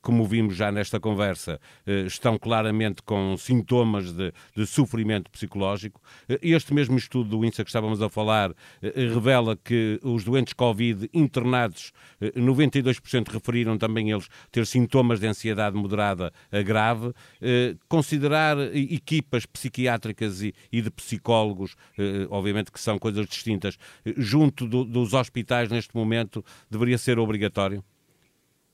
como 0.00 0.24
vimos 0.24 0.56
já 0.56 0.72
nesta 0.72 0.98
conversa, 0.98 1.60
estão 2.06 2.38
claramente 2.38 3.02
com 3.02 3.36
sintomas 3.36 4.12
de, 4.12 4.32
de 4.56 4.66
sofrimento 4.66 5.30
psicológico. 5.30 6.00
Este 6.40 6.72
mesmo 6.72 6.96
estudo 6.96 7.30
do 7.30 7.44
INSA 7.44 7.62
que 7.62 7.68
estávamos 7.68 8.00
a 8.00 8.08
falar 8.08 8.54
revela 8.82 9.56
que 9.56 9.98
os 10.02 10.24
doentes 10.24 10.54
Covid 10.54 11.10
internados, 11.12 11.92
92% 12.20 13.28
referiram 13.28 13.76
também 13.76 14.10
eles 14.10 14.28
ter 14.50 14.66
sintomas 14.66 15.20
de 15.20 15.26
ansiedade 15.26 15.76
moderada 15.76 15.89
a 15.98 16.62
grave, 16.62 17.12
eh, 17.40 17.76
considerar 17.88 18.58
equipas 18.74 19.46
psiquiátricas 19.46 20.42
e, 20.42 20.54
e 20.70 20.82
de 20.82 20.90
psicólogos, 20.90 21.74
eh, 21.98 22.26
obviamente 22.30 22.70
que 22.70 22.80
são 22.80 22.98
coisas 22.98 23.26
distintas, 23.26 23.76
eh, 24.04 24.14
junto 24.16 24.66
do, 24.68 24.84
dos 24.84 25.14
hospitais 25.14 25.70
neste 25.70 25.94
momento, 25.94 26.44
deveria 26.70 26.98
ser 26.98 27.18
obrigatório? 27.18 27.82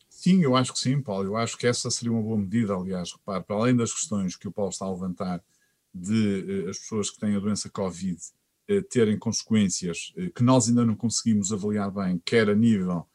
Sim, 0.09 0.43
eu 0.43 0.57
acho 0.57 0.73
que 0.73 0.79
sim, 0.79 1.01
Paulo. 1.01 1.29
Eu 1.29 1.37
acho 1.37 1.57
que 1.59 1.67
essa 1.67 1.91
seria 1.91 2.11
uma 2.11 2.23
boa 2.23 2.39
medida, 2.39 2.75
aliás, 2.75 3.13
repare, 3.13 3.45
para 3.45 3.57
além 3.57 3.77
das 3.77 3.93
questões 3.93 4.35
que 4.35 4.49
o 4.49 4.51
Paulo 4.51 4.71
está 4.71 4.87
a 4.87 4.91
levantar 4.91 5.43
de 5.95 6.65
eh, 6.67 6.71
as 6.71 6.79
pessoas 6.79 7.11
que 7.11 7.19
têm 7.19 7.37
a 7.37 7.39
doença 7.39 7.71
Covid 7.71 8.19
eh, 8.69 8.81
terem 8.83 9.19
consequências 9.19 10.13
eh, 10.17 10.31
que 10.35 10.43
nós 10.43 10.69
ainda 10.69 10.85
não 10.85 10.97
conseguimos 10.97 11.53
avaliar 11.53 11.91
bem, 11.91 12.21
quer 12.25 12.49
a 12.49 12.55
nível 12.55 13.07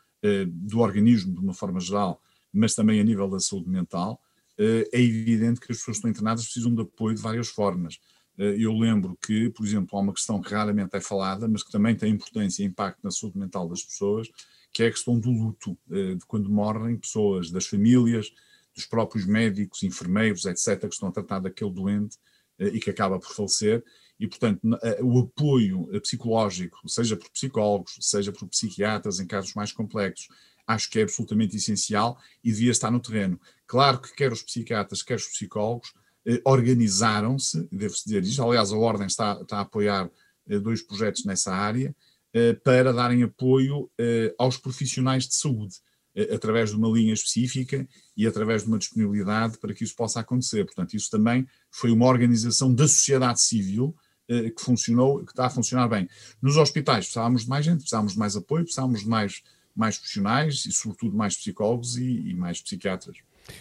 do 0.48 0.81
organismo, 0.81 1.34
de 1.34 1.39
uma 1.39 1.53
forma 1.53 1.79
geral, 1.79 2.22
mas 2.53 2.75
também 2.75 3.00
a 3.00 3.03
nível 3.03 3.29
da 3.29 3.39
saúde 3.39 3.70
mental, 3.70 4.20
eh, 4.58 4.88
é 4.93 5.01
evidente 5.01 5.60
que 5.60 5.72
as 5.72 5.77
pessoas 5.79 5.98
que 5.98 6.00
estão 6.00 6.12
internadas 6.12 6.43
precisam 6.43 6.74
de 6.75 6.81
apoio 6.81 7.15
de 7.15 7.22
várias 7.22 7.48
formas. 7.48 8.00
Eh, 8.38 8.58
eu 8.60 8.74
lembro 8.74 9.17
que, 9.22 9.50
por 9.50 9.65
exemplo, 9.65 9.98
há 9.98 10.01
uma 10.01 10.13
questão 10.13 10.41
que 10.41 10.53
raramente 10.53 10.96
é 10.96 11.01
falada, 11.01 11.48
mas 11.48 11.63
que 11.63 11.72
também 11.72 11.96
tem 11.96 12.12
importância 12.12 12.62
e 12.62 12.65
impacto 12.67 13.00
na 13.03 13.12
saúde 13.12 13.39
mental 13.39 13.67
das 13.67 13.84
pessoas, 13.84 14.29
que 14.72 14.84
é 14.84 14.88
a 14.88 14.91
questão 14.91 15.20
do 15.20 15.31
luto, 15.31 15.77
eh, 15.89 16.15
de 16.15 16.25
quando 16.27 16.50
morrem 16.50 16.98
pessoas, 16.98 17.50
das 17.50 17.65
famílias, 17.65 18.31
dos 18.75 18.86
próprios 18.86 19.25
médicos, 19.25 19.84
enfermeiros, 19.84 20.46
etc., 20.46 20.79
que 20.81 20.93
estão 20.93 21.10
a 21.10 21.12
tratar 21.12 21.39
daquele 21.39 21.72
doente 21.72 22.17
e 22.58 22.79
que 22.79 22.91
acaba 22.91 23.20
por 23.20 23.34
falecer. 23.34 23.84
E, 24.17 24.27
portanto, 24.27 24.62
o 25.01 25.20
apoio 25.20 25.88
psicológico, 26.00 26.77
seja 26.88 27.17
por 27.17 27.29
psicólogos, 27.31 27.98
seja 28.00 28.31
por 28.31 28.48
psiquiatras 28.48 29.20
em 29.20 29.25
casos 29.27 29.53
mais 29.55 29.74
complexos, 29.74 30.29
acho 30.68 30.89
que 30.89 31.00
é 31.00 31.03
absolutamente 31.03 31.56
essencial 31.56 32.18
e 32.44 32.51
devia 32.51 32.72
estar 32.72 32.91
no 32.91 33.00
terreno. 33.00 33.39
Claro 33.68 34.00
que 34.00 34.13
quer 34.15 34.32
os 34.32 34.41
psiquiatras, 34.41 35.03
quer 35.03 35.15
os 35.15 35.27
psicólogos 35.27 35.94
eh, 36.25 36.41
organizaram-se, 36.46 37.68
devo-se 37.72 38.06
dizer 38.06 38.24
isto, 38.24 38.44
aliás 38.44 38.72
a 38.72 38.77
Ordem 38.77 39.08
está, 39.08 39.39
está 39.41 39.58
a 39.58 39.62
apoiar 39.62 40.10
eh, 40.48 40.60
dois 40.60 40.82
projetos 40.82 41.25
nessa 41.25 41.53
área, 41.53 41.96
eh, 42.34 42.53
para 42.53 42.94
darem 42.94 43.24
apoio 43.24 43.89
eh, 43.98 44.34
aos 44.38 44.58
profissionais 44.58 45.27
de 45.27 45.36
saúde, 45.36 45.75
eh, 46.15 46.34
através 46.34 46.70
de 46.70 46.75
uma 46.75 46.89
linha 46.89 47.13
específica 47.13 47.88
e 48.15 48.27
através 48.27 48.63
de 48.63 48.68
uma 48.68 48.77
disponibilidade 48.77 49.58
para 49.58 49.74
que 49.74 49.84
isso 49.84 49.96
possa 49.96 50.20
acontecer. 50.20 50.65
Portanto, 50.65 50.94
isso 50.94 51.10
também 51.10 51.48
foi 51.70 51.91
uma 51.91 52.06
organização 52.06 52.74
da 52.74 52.88
sociedade 52.88 53.41
civil 53.41 53.96
eh, 54.27 54.50
que 54.50 54.62
funcionou, 54.62 55.24
que 55.25 55.32
está 55.32 55.46
a 55.48 55.50
funcionar 55.50 55.88
bem. 55.88 56.08
Nos 56.41 56.56
hospitais 56.58 57.06
precisávamos 57.06 57.44
de 57.44 57.50
mais 57.50 57.65
gente, 57.65 57.80
precisávamos 57.80 58.13
de 58.13 58.20
mais 58.20 58.36
apoio, 58.36 58.63
precisávamos 58.63 59.01
de 59.01 59.08
mais 59.08 59.41
mais 59.75 59.98
profissionais 59.98 60.66
e, 60.66 60.72
sobretudo, 60.72 61.16
mais 61.16 61.36
psicólogos 61.36 61.98
e, 61.98 62.30
e 62.30 62.34
mais 62.34 62.62
psiquiatras. 62.62 63.18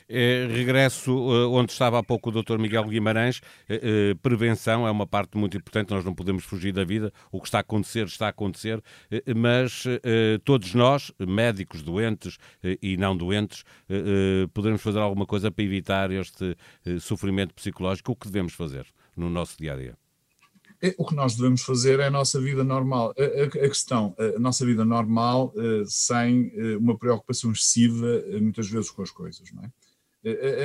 É, 0.08 0.46
regresso 0.50 1.12
uh, 1.12 1.52
onde 1.52 1.72
estava 1.72 1.98
há 1.98 2.02
pouco 2.02 2.30
o 2.30 2.42
Dr. 2.42 2.58
Miguel 2.58 2.84
Guimarães. 2.84 3.40
Uh, 3.68 4.16
prevenção 4.22 4.86
é 4.86 4.90
uma 4.90 5.06
parte 5.06 5.36
muito 5.36 5.56
importante, 5.56 5.90
nós 5.90 6.04
não 6.04 6.14
podemos 6.14 6.44
fugir 6.44 6.72
da 6.72 6.84
vida. 6.84 7.12
O 7.30 7.40
que 7.40 7.48
está 7.48 7.58
a 7.58 7.60
acontecer, 7.60 8.06
está 8.06 8.26
a 8.26 8.30
acontecer, 8.30 8.82
mas 9.36 9.84
todos 10.44 10.74
nós, 10.74 11.12
médicos, 11.18 11.82
doentes 11.82 12.38
e 12.82 12.96
não 12.96 13.16
doentes, 13.16 13.64
podemos 14.52 14.82
fazer 14.82 14.98
alguma 14.98 15.26
coisa 15.26 15.50
para 15.50 15.64
evitar 15.64 16.10
este 16.10 16.56
sofrimento 17.00 17.54
psicológico. 17.54 18.12
O 18.12 18.16
que 18.16 18.26
devemos 18.26 18.52
fazer 18.52 18.86
no 19.16 19.28
nosso 19.30 19.56
dia 19.58 19.74
a 19.74 19.76
dia? 19.76 20.09
É, 20.82 20.94
o 20.96 21.04
que 21.04 21.14
nós 21.14 21.36
devemos 21.36 21.60
fazer 21.60 22.00
é 22.00 22.06
a 22.06 22.10
nossa 22.10 22.40
vida 22.40 22.64
normal. 22.64 23.12
A, 23.18 23.22
a, 23.22 23.66
a 23.66 23.68
questão, 23.68 24.14
a 24.18 24.38
nossa 24.38 24.64
vida 24.64 24.84
normal 24.84 25.52
uh, 25.54 25.86
sem 25.86 26.48
uh, 26.48 26.78
uma 26.78 26.96
preocupação 26.96 27.52
excessiva, 27.52 28.06
uh, 28.06 28.40
muitas 28.40 28.68
vezes, 28.68 28.90
com 28.90 29.02
as 29.02 29.10
coisas. 29.10 29.52
Não 29.52 29.64
é? 29.64 29.70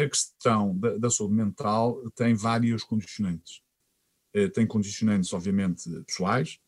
a, 0.03 0.09
questão 0.09 0.77
da, 0.77 0.97
da, 0.97 1.09
saúde 1.09 1.33
mental 1.33 2.01
tem 2.13 2.33
vários 2.33 2.83
condicionantes. 2.83 3.61
tem 4.53 4.67
condicionantes, 4.67 5.31
obviamente, 5.31 5.89
pessoais. 6.05 6.59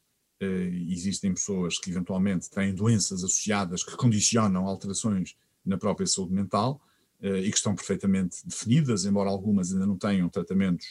existem 0.89 1.33
pessoas 1.33 1.77
que, 1.77 1.89
eventualmente, 1.89 2.49
têm 2.49 2.73
doenças 2.73 3.25
associadas 3.25 3.83
que 3.83 3.97
condicionam 3.97 4.65
alterações 4.65 5.35
na 5.65 5.77
própria 5.77 6.07
saúde 6.07 6.33
mental 6.33 6.81
e 7.21 7.49
que 7.51 7.57
estão 7.57 7.75
perfeitamente 7.75 8.37
definidas, 8.47 9.03
embora 9.03 9.29
algumas 9.29 9.73
ainda 9.73 9.85
não 9.85 9.97
tenham 9.97 10.29
tratamentos 10.29 10.87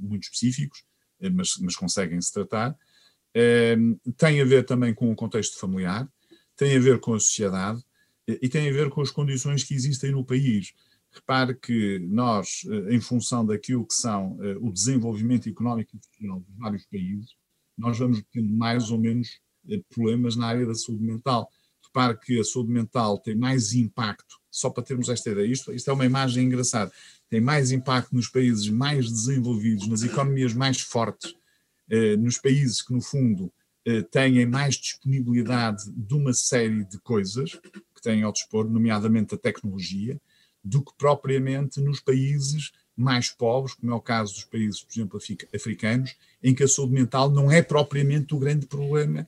muito 0.00 0.22
específicos 0.22 0.84
eh, 0.84 0.91
mas, 1.30 1.56
mas 1.58 1.76
conseguem 1.76 2.20
se 2.20 2.32
tratar. 2.32 2.76
É, 3.34 3.76
tem 4.16 4.40
a 4.40 4.44
ver 4.44 4.64
também 4.64 4.94
com 4.94 5.10
o 5.10 5.16
contexto 5.16 5.58
familiar, 5.58 6.08
tem 6.56 6.76
a 6.76 6.80
ver 6.80 7.00
com 7.00 7.14
a 7.14 7.20
sociedade 7.20 7.82
eh, 8.28 8.38
e 8.42 8.48
tem 8.48 8.68
a 8.68 8.72
ver 8.72 8.90
com 8.90 9.00
as 9.00 9.10
condições 9.10 9.64
que 9.64 9.74
existem 9.74 10.12
no 10.12 10.24
país. 10.24 10.72
Repare 11.10 11.54
que 11.54 11.98
nós, 11.98 12.62
em 12.88 13.00
função 13.00 13.44
daquilo 13.44 13.86
que 13.86 13.92
são 13.92 14.38
o 14.62 14.72
desenvolvimento 14.72 15.46
económico 15.46 15.94
e 15.94 16.00
social 16.06 16.40
de 16.40 16.58
vários 16.58 16.86
países, 16.86 17.36
nós 17.76 17.98
vamos 17.98 18.22
tendo 18.32 18.48
mais 18.48 18.90
ou 18.90 18.98
menos 18.98 19.38
problemas 19.90 20.36
na 20.36 20.46
área 20.46 20.66
da 20.66 20.74
saúde 20.74 21.04
mental. 21.04 21.50
Repare 21.84 22.18
que 22.18 22.40
a 22.40 22.44
saúde 22.44 22.72
mental 22.72 23.18
tem 23.18 23.36
mais 23.36 23.74
impacto, 23.74 24.36
só 24.52 24.68
para 24.68 24.84
termos 24.84 25.08
esta 25.08 25.30
ideia, 25.30 25.46
isto, 25.50 25.72
isto 25.72 25.90
é 25.90 25.94
uma 25.94 26.04
imagem 26.04 26.44
engraçada, 26.44 26.92
tem 27.30 27.40
mais 27.40 27.72
impacto 27.72 28.14
nos 28.14 28.28
países 28.28 28.68
mais 28.68 29.10
desenvolvidos, 29.10 29.88
nas 29.88 30.02
economias 30.02 30.52
mais 30.52 30.80
fortes, 30.80 31.34
eh, 31.88 32.16
nos 32.18 32.36
países 32.36 32.82
que, 32.82 32.92
no 32.92 33.00
fundo, 33.00 33.50
eh, 33.86 34.02
têm 34.02 34.44
mais 34.44 34.76
disponibilidade 34.76 35.90
de 35.90 36.14
uma 36.14 36.34
série 36.34 36.84
de 36.84 36.98
coisas 36.98 37.52
que 37.94 38.02
têm 38.02 38.22
ao 38.22 38.32
dispor, 38.32 38.68
nomeadamente 38.68 39.34
a 39.34 39.38
tecnologia, 39.38 40.20
do 40.62 40.84
que 40.84 40.92
propriamente 40.98 41.80
nos 41.80 41.98
países 41.98 42.72
mais 42.94 43.30
pobres, 43.30 43.74
como 43.74 43.90
é 43.90 43.94
o 43.94 44.00
caso 44.00 44.34
dos 44.34 44.44
países, 44.44 44.82
por 44.82 44.92
exemplo, 44.92 45.20
africanos, 45.54 46.14
em 46.42 46.54
que 46.54 46.62
a 46.62 46.68
saúde 46.68 46.92
mental 46.92 47.30
não 47.30 47.50
é 47.50 47.62
propriamente 47.62 48.34
o 48.34 48.38
grande 48.38 48.66
problema 48.66 49.26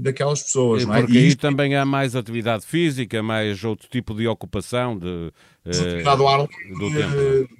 daquelas 0.00 0.42
pessoas. 0.42 0.84
Não 0.84 0.94
é? 0.94 1.00
Porque 1.00 1.16
aí 1.16 1.28
isto... 1.28 1.40
também 1.40 1.76
há 1.76 1.84
mais 1.84 2.16
atividade 2.16 2.66
física, 2.66 3.22
mais 3.22 3.62
outro 3.62 3.88
tipo 3.88 4.14
de 4.14 4.26
ocupação 4.26 4.98
de, 4.98 5.06
uh, 5.06 6.16
do, 6.16 6.28
ar, 6.28 6.46
do 6.46 6.90
tempo. 6.90 7.56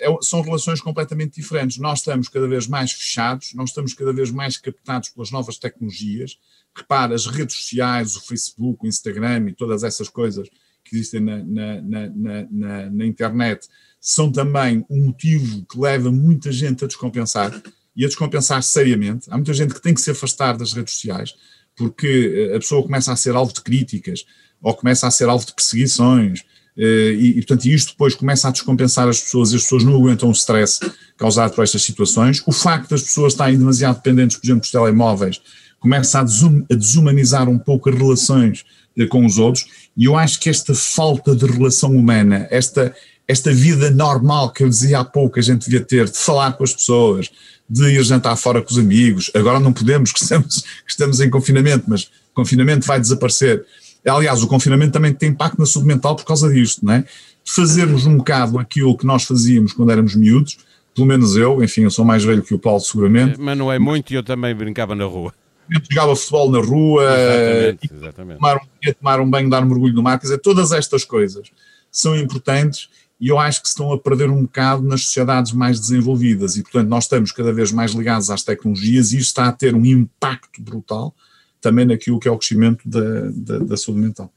É? 0.00 0.08
é, 0.08 0.16
são 0.22 0.40
relações 0.40 0.80
completamente 0.80 1.34
diferentes. 1.40 1.78
Nós 1.78 1.98
estamos 1.98 2.28
cada 2.28 2.48
vez 2.48 2.66
mais 2.66 2.92
fechados, 2.92 3.52
nós 3.54 3.70
estamos 3.70 3.94
cada 3.94 4.12
vez 4.12 4.30
mais 4.30 4.56
captados 4.56 5.10
pelas 5.10 5.30
novas 5.30 5.58
tecnologias. 5.58 6.38
Repara, 6.74 7.14
as 7.14 7.26
redes 7.26 7.56
sociais, 7.56 8.16
o 8.16 8.26
Facebook, 8.26 8.84
o 8.84 8.88
Instagram 8.88 9.48
e 9.48 9.52
todas 9.52 9.82
essas 9.82 10.08
coisas 10.08 10.48
que 10.84 10.96
existem 10.96 11.20
na, 11.20 11.38
na, 11.44 11.82
na, 11.82 12.90
na 12.90 13.06
internet 13.06 13.68
são 14.00 14.32
também 14.32 14.84
um 14.88 15.06
motivo 15.06 15.64
que 15.66 15.78
leva 15.78 16.10
muita 16.10 16.50
gente 16.50 16.84
a 16.84 16.86
descompensar 16.86 17.52
e 17.96 18.04
a 18.04 18.08
descompensar 18.08 18.62
seriamente. 18.62 19.26
Há 19.30 19.36
muita 19.36 19.52
gente 19.52 19.74
que 19.74 19.82
tem 19.82 19.94
que 19.94 20.00
se 20.00 20.10
afastar 20.10 20.56
das 20.56 20.72
redes 20.72 20.94
sociais 20.94 21.34
porque 21.80 22.50
eh, 22.52 22.56
a 22.56 22.60
pessoa 22.60 22.82
começa 22.82 23.10
a 23.10 23.16
ser 23.16 23.34
alvo 23.34 23.52
de 23.54 23.62
críticas 23.62 24.26
ou 24.62 24.74
começa 24.74 25.06
a 25.06 25.10
ser 25.10 25.28
alvo 25.28 25.46
de 25.46 25.54
perseguições. 25.54 26.42
Eh, 26.76 27.14
e, 27.18 27.28
e, 27.30 27.34
portanto, 27.36 27.64
isto 27.64 27.92
depois 27.92 28.14
começa 28.14 28.48
a 28.48 28.50
descompensar 28.50 29.08
as 29.08 29.20
pessoas 29.20 29.52
e 29.52 29.56
as 29.56 29.62
pessoas 29.62 29.84
não 29.84 29.94
aguentam 29.94 30.28
o 30.28 30.32
stress 30.32 30.78
causado 31.16 31.54
por 31.54 31.64
estas 31.64 31.82
situações. 31.82 32.42
O 32.46 32.52
facto 32.52 32.90
das 32.90 33.02
pessoas 33.02 33.32
estarem 33.32 33.58
demasiado 33.58 33.96
dependentes, 33.96 34.36
por 34.36 34.46
exemplo, 34.46 34.60
dos 34.60 34.70
telemóveis, 34.70 35.40
começa 35.78 36.20
a, 36.20 36.22
desum, 36.22 36.64
a 36.70 36.74
desumanizar 36.74 37.48
um 37.48 37.58
pouco 37.58 37.88
as 37.88 37.96
relações 37.96 38.64
eh, 38.96 39.06
com 39.06 39.24
os 39.24 39.38
outros. 39.38 39.66
E 39.96 40.04
eu 40.04 40.16
acho 40.16 40.38
que 40.38 40.50
esta 40.50 40.74
falta 40.74 41.34
de 41.34 41.46
relação 41.46 41.90
humana, 41.92 42.46
esta, 42.50 42.94
esta 43.30 43.52
vida 43.52 43.90
normal 43.90 44.50
que 44.50 44.64
eu 44.64 44.68
dizia 44.68 44.98
há 44.98 45.04
pouco 45.04 45.38
a 45.38 45.42
gente 45.42 45.64
devia 45.64 45.80
ter, 45.80 46.06
de 46.06 46.18
falar 46.18 46.52
com 46.54 46.64
as 46.64 46.74
pessoas, 46.74 47.30
de 47.68 47.84
ir 47.84 48.02
jantar 48.02 48.34
fora 48.36 48.60
com 48.60 48.70
os 48.72 48.78
amigos. 48.78 49.30
Agora 49.34 49.60
não 49.60 49.72
podemos, 49.72 50.10
que 50.12 50.20
estamos, 50.20 50.62
que 50.62 50.90
estamos 50.90 51.20
em 51.20 51.30
confinamento, 51.30 51.84
mas 51.86 52.04
o 52.04 52.34
confinamento 52.34 52.84
vai 52.84 52.98
desaparecer. 52.98 53.64
Aliás, 54.04 54.42
o 54.42 54.48
confinamento 54.48 54.92
também 54.92 55.12
tem 55.12 55.28
impacto 55.28 55.58
na 55.60 55.66
saúde 55.66 55.86
mental 55.86 56.16
por 56.16 56.24
causa 56.24 56.52
disto, 56.52 56.84
não 56.84 56.94
é? 56.94 57.04
Fazermos 57.44 58.04
um 58.04 58.16
bocado 58.16 58.58
aquilo 58.58 58.96
que 58.96 59.06
nós 59.06 59.22
fazíamos 59.22 59.72
quando 59.72 59.92
éramos 59.92 60.16
miúdos, 60.16 60.58
pelo 60.92 61.06
menos 61.06 61.36
eu, 61.36 61.62
enfim, 61.62 61.82
eu 61.82 61.90
sou 61.90 62.04
mais 62.04 62.24
velho 62.24 62.42
que 62.42 62.52
o 62.52 62.58
Paulo, 62.58 62.80
seguramente. 62.80 63.38
Mas 63.38 63.56
não 63.56 63.70
é 63.70 63.78
muito 63.78 64.12
e 64.12 64.16
eu 64.16 64.24
também 64.24 64.52
brincava 64.54 64.96
na 64.96 65.04
rua. 65.04 65.32
Eu 65.70 65.80
jogava 65.88 66.16
futebol 66.16 66.50
na 66.50 66.58
rua, 66.58 67.04
exatamente, 67.04 67.94
exatamente. 67.94 68.36
Tomar, 68.38 68.56
um, 68.56 68.92
tomar 68.92 69.20
um 69.20 69.30
banho, 69.30 69.48
dar 69.48 69.62
um 69.62 69.66
mergulho 69.66 69.94
no 69.94 70.02
mar, 70.02 70.18
quer 70.18 70.26
dizer, 70.26 70.38
todas 70.38 70.72
estas 70.72 71.04
coisas 71.04 71.46
são 71.92 72.16
importantes 72.16 72.88
e 73.20 73.28
eu 73.28 73.38
acho 73.38 73.60
que 73.60 73.68
se 73.68 73.72
estão 73.72 73.92
a 73.92 73.98
perder 73.98 74.30
um 74.30 74.42
bocado 74.42 74.82
nas 74.82 75.04
sociedades 75.04 75.52
mais 75.52 75.78
desenvolvidas 75.78 76.56
e, 76.56 76.62
portanto, 76.62 76.88
nós 76.88 77.04
estamos 77.04 77.30
cada 77.32 77.52
vez 77.52 77.70
mais 77.70 77.92
ligados 77.92 78.30
às 78.30 78.42
tecnologias 78.42 79.12
e 79.12 79.18
isso 79.18 79.28
está 79.28 79.46
a 79.46 79.52
ter 79.52 79.74
um 79.74 79.84
impacto 79.84 80.62
brutal 80.62 81.14
também 81.60 81.84
naquilo 81.84 82.18
que 82.18 82.26
é 82.26 82.30
o 82.30 82.38
crescimento 82.38 82.88
da, 82.88 83.30
da, 83.32 83.58
da 83.58 83.76
saúde 83.76 84.00
mental. 84.00 84.32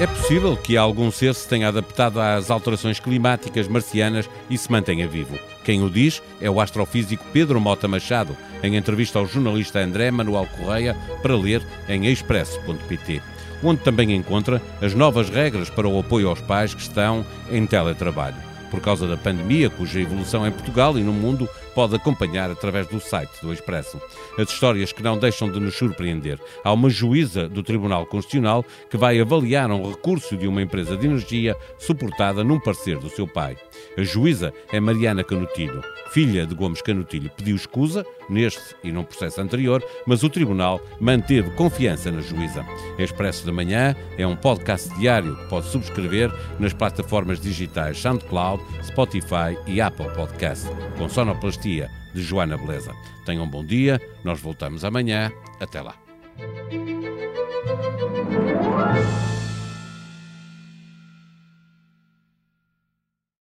É 0.00 0.06
possível 0.06 0.56
que 0.56 0.78
algum 0.78 1.10
ser 1.10 1.34
se 1.34 1.46
tenha 1.46 1.68
adaptado 1.68 2.18
às 2.18 2.50
alterações 2.50 2.98
climáticas 2.98 3.68
marcianas 3.68 4.30
e 4.48 4.56
se 4.56 4.72
mantenha 4.72 5.06
vivo. 5.06 5.38
Quem 5.62 5.82
o 5.82 5.90
diz 5.90 6.22
é 6.40 6.48
o 6.48 6.58
astrofísico 6.58 7.22
Pedro 7.34 7.60
Mota 7.60 7.86
Machado, 7.86 8.34
em 8.62 8.76
entrevista 8.76 9.18
ao 9.18 9.26
jornalista 9.26 9.78
André 9.78 10.10
Manuel 10.10 10.48
Correia, 10.56 10.96
para 11.20 11.36
ler 11.36 11.62
em 11.86 12.06
expresso.pt, 12.06 13.20
onde 13.62 13.82
também 13.82 14.14
encontra 14.14 14.62
as 14.80 14.94
novas 14.94 15.28
regras 15.28 15.68
para 15.68 15.86
o 15.86 16.00
apoio 16.00 16.30
aos 16.30 16.40
pais 16.40 16.72
que 16.72 16.80
estão 16.80 17.22
em 17.50 17.66
teletrabalho 17.66 18.49
por 18.70 18.80
causa 18.80 19.06
da 19.06 19.16
pandemia, 19.16 19.68
cuja 19.68 20.00
evolução 20.00 20.46
em 20.46 20.52
Portugal 20.52 20.98
e 20.98 21.02
no 21.02 21.12
mundo 21.12 21.48
pode 21.74 21.94
acompanhar 21.94 22.50
através 22.50 22.86
do 22.86 23.00
site 23.00 23.30
do 23.42 23.52
Expresso. 23.52 24.00
As 24.38 24.48
histórias 24.48 24.92
que 24.92 25.02
não 25.02 25.18
deixam 25.18 25.50
de 25.50 25.58
nos 25.58 25.74
surpreender. 25.74 26.38
Há 26.64 26.72
uma 26.72 26.88
juíza 26.88 27.48
do 27.48 27.62
Tribunal 27.62 28.06
Constitucional 28.06 28.64
que 28.88 28.96
vai 28.96 29.20
avaliar 29.20 29.70
um 29.70 29.88
recurso 29.88 30.36
de 30.36 30.46
uma 30.46 30.62
empresa 30.62 30.96
de 30.96 31.06
energia 31.06 31.56
suportada 31.78 32.44
num 32.44 32.60
parecer 32.60 32.98
do 32.98 33.10
seu 33.10 33.26
pai. 33.26 33.56
A 34.00 34.02
juíza 34.02 34.50
é 34.72 34.80
Mariana 34.80 35.22
Canutilho, 35.22 35.82
filha 36.10 36.46
de 36.46 36.54
Gomes 36.54 36.80
Canutilho. 36.80 37.30
Pediu 37.36 37.54
escusa 37.54 38.02
neste 38.30 38.74
e 38.82 38.90
num 38.90 39.04
processo 39.04 39.42
anterior, 39.42 39.84
mas 40.06 40.22
o 40.22 40.30
Tribunal 40.30 40.80
manteve 40.98 41.50
confiança 41.50 42.10
na 42.10 42.22
juíza. 42.22 42.64
Expresso 42.98 43.44
da 43.44 43.52
Manhã 43.52 43.94
é 44.16 44.26
um 44.26 44.34
podcast 44.34 44.88
diário 44.98 45.36
que 45.36 45.50
pode 45.50 45.66
subscrever 45.66 46.32
nas 46.58 46.72
plataformas 46.72 47.38
digitais 47.38 47.98
SoundCloud, 47.98 48.64
Spotify 48.82 49.54
e 49.66 49.82
Apple 49.82 50.08
Podcast, 50.14 50.66
com 50.96 51.06
sonoplastia 51.06 51.90
de 52.14 52.22
Joana 52.22 52.56
Beleza. 52.56 52.94
Tenham 53.26 53.44
um 53.44 53.50
bom 53.50 53.62
dia, 53.62 54.00
nós 54.24 54.40
voltamos 54.40 54.82
amanhã. 54.82 55.30
Até 55.60 55.82
lá. 55.82 55.94